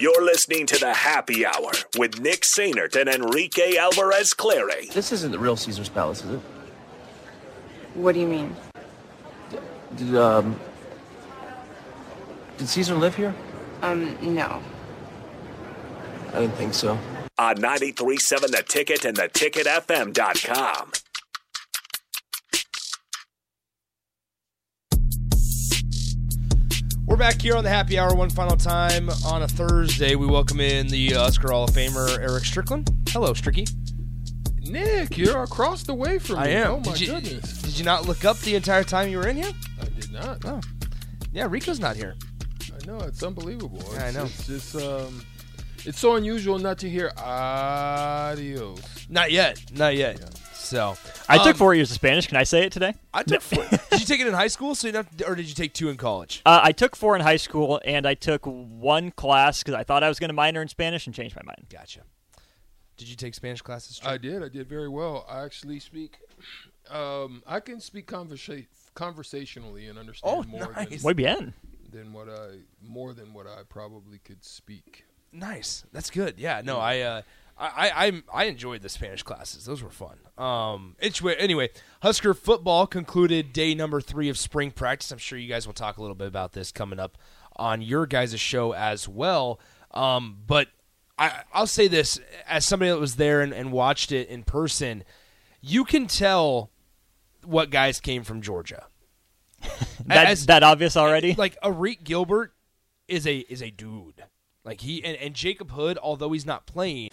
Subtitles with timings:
[0.00, 4.86] You're listening to the Happy Hour with Nick Sainert and Enrique Alvarez Clary.
[4.92, 6.40] This isn't the real Caesar's Palace, is it?
[7.94, 8.54] What do you mean?
[9.96, 10.58] Did, um,
[12.58, 13.34] did Caesar live here?
[13.82, 14.62] Um, no.
[16.32, 16.96] I didn't think so.
[17.36, 20.92] On 93.7 The Ticket and theticketfm.com.
[27.08, 30.14] We're back here on the happy hour one final time on a Thursday.
[30.14, 32.90] We welcome in the Oscar Hall of Famer Eric Strickland.
[33.08, 33.66] Hello, Stricky.
[34.68, 36.42] Nick, you're across the way from me.
[36.42, 36.70] I am.
[36.72, 37.62] Oh my did you, goodness.
[37.62, 39.50] Did you not look up the entire time you were in here?
[39.80, 40.44] I did not.
[40.44, 40.60] Oh,
[41.32, 41.46] yeah.
[41.48, 42.14] Rico's not here.
[42.70, 43.82] I know it's unbelievable.
[43.94, 44.24] Yeah, I It's- know.
[44.24, 45.24] It's just um,
[45.86, 48.82] it's so unusual not to hear adios.
[49.08, 49.62] Not yet.
[49.72, 50.20] Not yet.
[50.68, 50.96] So
[51.30, 52.26] I took um, four years of Spanish.
[52.26, 52.92] Can I say it today?
[53.14, 53.40] I took.
[53.40, 54.74] Four, did you take it in high school?
[54.74, 56.42] So you not, or did you take two in college?
[56.44, 60.02] Uh, I took four in high school, and I took one class because I thought
[60.02, 61.66] I was going to minor in Spanish and changed my mind.
[61.70, 62.00] Gotcha.
[62.98, 63.98] Did you take Spanish classes?
[64.04, 64.42] I did.
[64.42, 65.24] I did very well.
[65.26, 66.18] I actually speak.
[66.90, 71.02] Um, I can speak conversa- conversationally and understand Oh, more nice.
[71.02, 71.54] Muy bien.
[71.90, 75.04] than, than what I more than what I probably could speak.
[75.32, 75.84] Nice.
[75.92, 76.34] That's good.
[76.38, 76.60] Yeah.
[76.64, 77.22] No, I, uh,
[77.58, 79.64] I, I, I'm- I enjoyed the Spanish classes.
[79.64, 80.18] Those were fun.
[80.38, 81.70] Um, it's anyway.
[82.02, 85.10] Husker football concluded day number three of spring practice.
[85.10, 87.18] I'm sure you guys will talk a little bit about this coming up
[87.56, 89.58] on your guys' show as well.
[89.90, 90.68] Um, but
[91.18, 95.02] I, I'll say this as somebody that was there and, and watched it in person,
[95.60, 96.70] you can tell
[97.44, 98.86] what guys came from Georgia.
[100.06, 101.34] That, As- that obvious already?
[101.34, 102.54] Like Arik Gilbert
[103.08, 104.24] is a is a dude.
[104.64, 107.08] Like he and, and Jacob Hood, although he's not playing,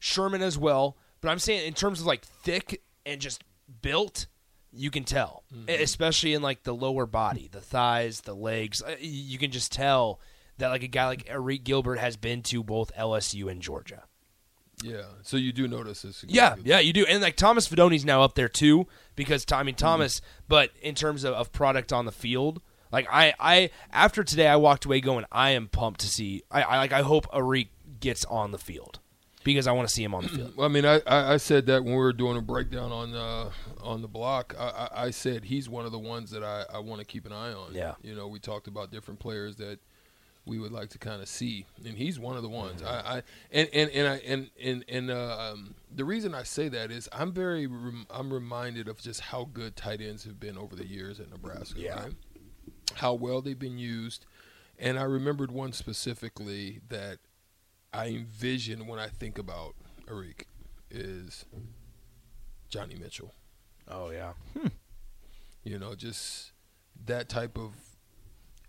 [0.00, 0.96] Sherman as well.
[1.20, 3.44] But I'm saying in terms of like thick and just
[3.82, 4.26] built,
[4.72, 8.82] you can tell, E- especially in like the lower body, the thighs, the legs.
[8.82, 10.18] Uh, You can just tell
[10.58, 14.04] that like a guy like Arik Gilbert has been to both LSU and Georgia.
[14.82, 15.02] Yeah.
[15.22, 16.24] So you do notice this.
[16.26, 17.04] Yeah, yeah, you do.
[17.04, 21.24] And like Thomas Fidone's now up there too because I mean Thomas, but in terms
[21.24, 25.26] of, of product on the field, like I, I after today I walked away going
[25.30, 26.42] I am pumped to see.
[26.50, 27.68] I, I like I hope Arik
[28.00, 29.00] gets on the field
[29.44, 30.54] because I want to see him on the field.
[30.60, 33.50] I mean, I, I, said that when we were doing a breakdown on uh,
[33.82, 34.54] on the block.
[34.58, 37.26] I, I, I said he's one of the ones that I, I want to keep
[37.26, 37.74] an eye on.
[37.74, 37.94] Yeah.
[38.02, 39.78] You know, we talked about different players that
[40.46, 42.82] we would like to kind of see, and he's one of the ones.
[42.82, 46.68] I, I and and and I and and and uh, um, the reason I say
[46.68, 50.56] that is I'm very rem- I'm reminded of just how good tight ends have been
[50.56, 51.78] over the years at Nebraska.
[51.78, 52.02] Yeah.
[52.02, 52.12] Right?
[52.94, 54.26] How well they've been used,
[54.78, 57.18] and I remembered one specifically that
[57.92, 59.74] I envision when I think about
[60.06, 60.44] Arik
[60.90, 61.44] is
[62.68, 63.34] Johnny Mitchell.
[63.88, 64.68] Oh yeah, hmm.
[65.64, 66.52] You know, just
[67.06, 67.74] that type of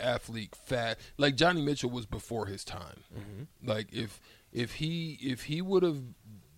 [0.00, 0.98] athlete, fat.
[1.18, 3.04] Like Johnny Mitchell was before his time.
[3.14, 3.68] Mm-hmm.
[3.68, 4.20] Like if
[4.52, 6.02] if he if he would have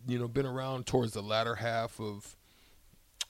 [0.06, 2.36] you know been around towards the latter half of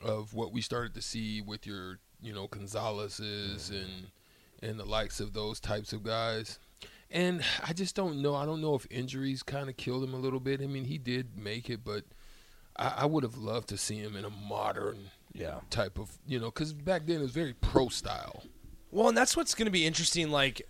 [0.02, 3.82] of what we started to see with your you know Gonzalez's mm-hmm.
[3.82, 6.58] and and the likes of those types of guys.
[7.12, 8.34] And I just don't know.
[8.34, 10.60] I don't know if injuries kind of killed him a little bit.
[10.60, 12.04] I mean, he did make it, but
[12.76, 15.60] I, I would have loved to see him in a modern yeah.
[15.70, 18.42] type of you know because back then it was very pro style.
[18.90, 20.30] Well, and that's what's going to be interesting.
[20.30, 20.60] Like,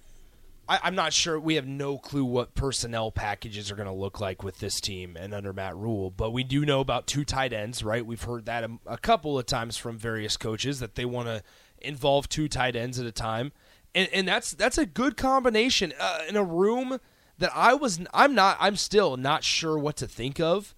[0.69, 1.41] I, I'm not sure.
[1.41, 5.17] We have no clue what personnel packages are going to look like with this team
[5.19, 8.07] and under Matt Rhule, but we do know about two tight ends, right?
[8.07, 11.43] We've heard that a, a couple of times from various coaches that they want to
[11.81, 13.51] involve two tight ends at a time,
[13.95, 16.99] and and that's that's a good combination uh, in a room
[17.39, 18.01] that I was.
[18.15, 18.57] I'm not.
[18.61, 20.75] I'm still not sure what to think of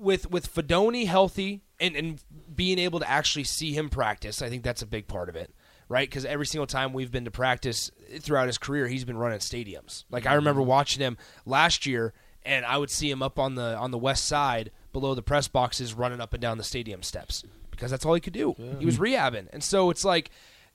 [0.00, 2.22] with with Fidone healthy and, and
[2.54, 5.54] being able to actually see him practice, I think that's a big part of it,
[5.88, 6.08] right?
[6.08, 10.04] Because every single time we've been to practice throughout his career, he's been running stadiums.
[10.10, 11.16] Like I remember watching him
[11.46, 12.12] last year,
[12.42, 15.48] and I would see him up on the on the west side below the press
[15.48, 18.54] boxes, running up and down the stadium steps because that's all he could do.
[18.78, 20.30] He was rehabbing, and so it's like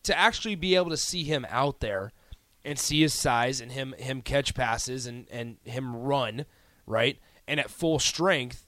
[0.05, 2.11] to actually be able to see him out there
[2.63, 6.45] and see his size and him him catch passes and and him run
[6.87, 8.65] right and at full strength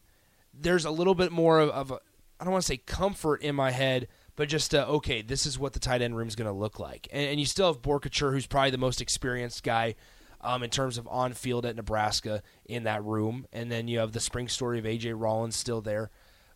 [0.60, 2.00] there's a little bit more of, of a,
[2.40, 5.74] I don't want to say comfort in my head, but just okay, this is what
[5.74, 7.08] the tight end room is going to look like.
[7.12, 9.96] And, and you still have Boerkircher, who's probably the most experienced guy
[10.42, 14.12] um, in terms of on field at Nebraska in that room, and then you have
[14.12, 16.12] the spring story of AJ Rollins still there.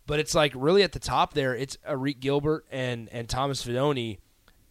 [0.06, 4.20] But it's like really at the top there, it's Arik Gilbert and and Thomas Fidone,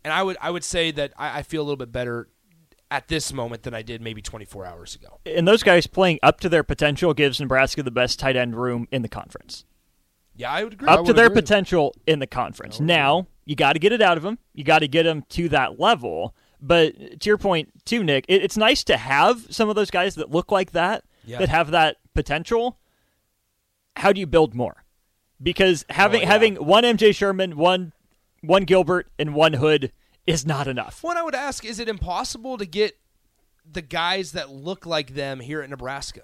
[0.05, 2.29] and I would I would say that I, I feel a little bit better
[2.91, 5.21] at this moment than I did maybe 24 hours ago.
[5.25, 8.89] And those guys playing up to their potential gives Nebraska the best tight end room
[8.91, 9.65] in the conference.
[10.35, 10.89] Yeah, I would agree.
[10.89, 11.37] Up to their agree.
[11.43, 12.81] potential in the conference.
[12.81, 14.39] Now, you got to get it out of them.
[14.55, 16.35] You got to get them to that level.
[16.61, 20.17] But to your point too, Nick, it, it's nice to have some of those guys
[20.17, 21.39] that look like that, Yeah.
[21.39, 22.79] that have that potential.
[23.97, 24.85] How do you build more?
[25.43, 26.29] Because having oh, yeah.
[26.29, 27.93] having one MJ Sherman, one
[28.41, 29.93] one Gilbert, and one Hood
[30.27, 31.03] is not enough.
[31.03, 32.99] What I would ask is it impossible to get
[33.71, 36.23] the guys that look like them here at Nebraska?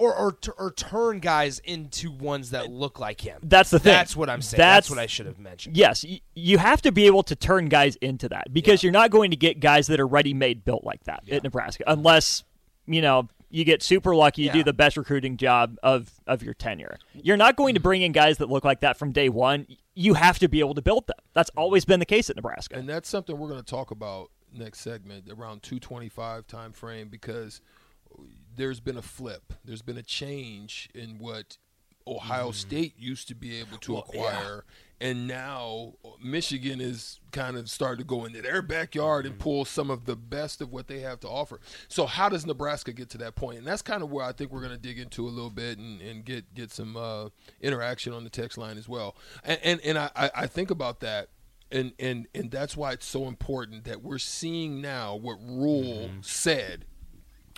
[0.00, 3.40] Or, or, or turn guys into ones that look like him.
[3.42, 3.92] That's the thing.
[3.92, 4.58] That's what I'm saying.
[4.58, 5.76] That's, That's- what I should have mentioned.
[5.76, 6.04] Yes,
[6.36, 9.36] you have to be able to turn guys into that because you're not going to
[9.36, 12.44] get guys that are ready-made built like that at Nebraska unless
[12.86, 14.54] you know you get super lucky, you Yeah.
[14.54, 16.98] do the best recruiting job of of your tenure.
[17.14, 19.66] You're not going to bring in guys that look like that from day one.
[19.94, 21.16] You have to be able to build them.
[21.34, 21.60] That's mm-hmm.
[21.60, 22.76] always been the case at Nebraska.
[22.76, 27.60] and that's something we're going to talk about next segment around 225 time frame because
[28.56, 31.58] there's been a flip there's been a change in what
[32.08, 34.64] ohio state used to be able to acquire
[35.00, 39.90] and now michigan is kind of starting to go into their backyard and pull some
[39.90, 41.60] of the best of what they have to offer.
[41.88, 43.58] So how does nebraska get to that point?
[43.58, 45.78] and that's kind of where i think we're going to dig into a little bit
[45.78, 47.28] and, and get get some uh,
[47.60, 49.16] interaction on the text line as well.
[49.44, 51.28] And and, and I, I I think about that
[51.70, 56.84] and and and that's why it's so important that we're seeing now what Rhule said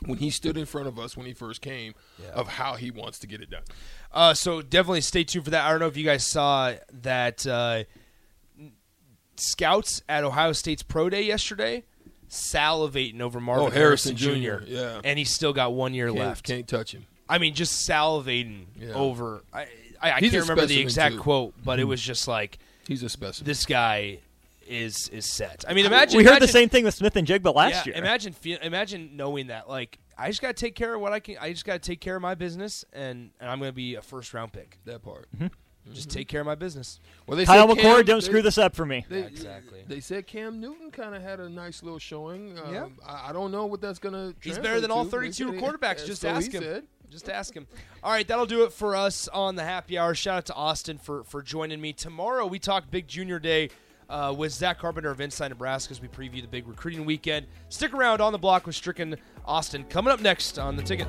[0.06, 1.94] when he stood in front of us when he first came
[2.32, 3.62] of how he wants to get it done.
[4.12, 5.64] Uh, so definitely stay tuned for that.
[5.64, 7.84] I don't know if you guys saw that uh,
[9.36, 11.84] scouts at Ohio State's pro day yesterday
[12.28, 14.70] salivating over Marvin Oh, Harrison Harrison, Jr., Jr.
[14.70, 15.00] yeah.
[15.02, 16.46] and he's still got one year Can't, left.
[16.46, 17.06] can't touch him.
[17.28, 18.92] I mean, just salivating Yeah.
[18.94, 19.42] over.
[19.52, 19.62] I,
[20.00, 21.16] I, I can't remember the exact too.
[21.16, 21.22] Mm-hmm.
[21.22, 23.46] quote, but it was just like He's a specimen.
[23.46, 24.18] this guy
[24.66, 25.64] is is set.
[25.68, 27.94] I mean, imagine we heard imagine, the same thing with Smith-Njigba last yeah, year.
[27.96, 31.20] Imagine feel, imagine knowing that like I just got to take care of what I
[31.20, 31.36] can.
[31.40, 33.94] I just got to take care of my business, and, and I'm going to be
[33.94, 34.78] a first round pick.
[34.84, 35.28] that part.
[35.94, 37.00] Just take care of my business.
[37.26, 39.04] Well, they Kyle said McCord, Cam- don't they- screw this up for me.
[39.08, 39.82] They, Exactly.
[39.88, 42.58] They said Cam Newton kind of had a nice little showing.
[42.58, 42.88] Um, Yeah.
[43.04, 44.36] I, I don't know what that's going to.
[44.42, 46.06] He's better than all 32 quarterbacks.
[46.06, 46.62] Just so ask him.
[46.62, 46.84] Said.
[47.08, 47.66] Just ask him.
[48.04, 50.14] All right, that'll do it for us on the happy hour.
[50.14, 51.92] Shout out to Austin for for joining me.
[51.92, 53.70] Tomorrow we talk Big Junior Day
[54.10, 57.46] uh, with Zach Carpenter of Inside Nebraska as we preview the big recruiting weekend.
[57.68, 59.16] Stick around on the block with Stricken
[59.46, 61.08] Austin coming up next on the ticket.